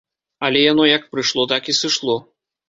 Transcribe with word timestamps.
Але 0.47 0.63
яно 0.71 0.87
як 0.97 1.05
прыйшло, 1.11 1.45
так 1.53 1.71
і 1.75 1.77
сышло. 1.81 2.17